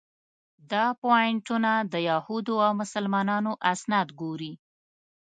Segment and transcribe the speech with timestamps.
[0.71, 4.53] دا پواینټونه د یهودو او مسلمانانو اسناد ګوري.